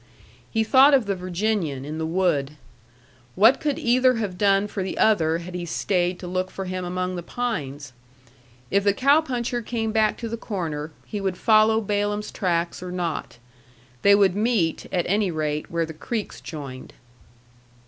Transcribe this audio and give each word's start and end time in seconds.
He 0.49 0.63
thought 0.63 0.95
of 0.95 1.05
the 1.05 1.13
Virginian 1.13 1.85
in 1.85 1.99
the 1.99 2.07
wood. 2.07 2.53
But 2.55 2.55
what 3.35 3.59
could 3.59 3.77
either 3.77 4.15
have 4.15 4.35
done 4.35 4.65
for 4.65 4.81
the 4.81 4.97
other 4.97 5.37
had 5.37 5.53
he 5.53 5.63
stayed 5.63 6.17
to 6.17 6.27
look 6.27 6.49
for 6.49 6.65
him 6.65 6.83
among 6.83 7.15
the 7.15 7.21
pines? 7.21 7.93
If 8.71 8.83
the 8.83 8.95
cow 8.95 9.21
puncher 9.21 9.61
came 9.61 9.91
back 9.91 10.17
to 10.17 10.27
the 10.27 10.37
corner, 10.37 10.91
he 11.05 11.21
would 11.21 11.37
follow 11.37 11.81
Balaam's 11.81 12.31
tracks 12.31 12.81
or 12.81 12.91
not. 12.91 13.37
They 14.01 14.15
would 14.15 14.35
meet, 14.35 14.87
at 14.91 15.05
any 15.07 15.29
rate, 15.29 15.69
where 15.69 15.85
the 15.85 15.93
creeks 15.93 16.41
joined. 16.41 16.93